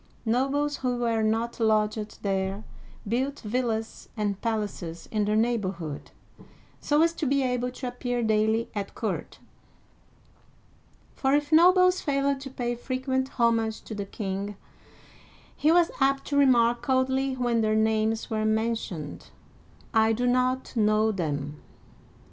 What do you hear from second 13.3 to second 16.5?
homage to the king, he was apt to